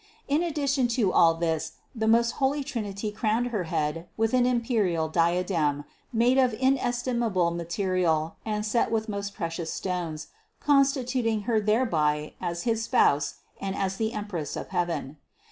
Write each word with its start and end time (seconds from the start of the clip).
In 0.27 0.41
addition 0.41 0.87
to 0.97 1.13
all 1.13 1.35
this 1.35 1.73
the 1.93 2.07
most 2.07 2.31
holy 2.41 2.63
Trinity 2.63 3.11
crowned 3.11 3.49
her 3.49 3.65
head 3.65 4.07
with 4.17 4.33
an 4.33 4.47
imperial 4.47 5.07
diadem, 5.09 5.85
made 6.11 6.39
of 6.39 6.55
inestimable 6.59 7.51
material 7.51 8.35
and 8.43 8.65
set 8.65 8.89
with 8.89 9.07
most 9.07 9.35
precious 9.35 9.71
stones, 9.71 10.29
constituting 10.59 11.41
Her 11.43 11.59
thereby 11.61 12.33
as 12.41 12.63
his 12.63 12.81
Spouse 12.81 13.35
and 13.59 13.75
as 13.75 13.97
the 13.97 14.13
Empress 14.13 14.55
of 14.55 14.69
heaven. 14.69 15.17